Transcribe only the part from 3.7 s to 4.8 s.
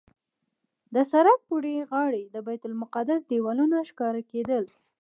ښکاره کېدل.